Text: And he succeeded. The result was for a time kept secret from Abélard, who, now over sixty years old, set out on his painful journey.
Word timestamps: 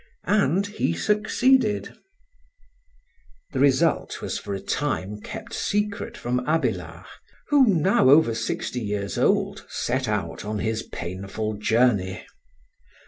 And 0.25 0.65
he 0.65 0.93
succeeded. 0.93 1.93
The 3.51 3.59
result 3.59 4.19
was 4.19 4.39
for 4.39 4.55
a 4.55 4.59
time 4.59 5.19
kept 5.21 5.53
secret 5.53 6.17
from 6.17 6.39
Abélard, 6.47 7.05
who, 7.49 7.67
now 7.67 8.09
over 8.09 8.33
sixty 8.33 8.81
years 8.81 9.19
old, 9.19 9.63
set 9.69 10.07
out 10.07 10.43
on 10.43 10.57
his 10.57 10.81
painful 10.81 11.53
journey. 11.57 12.25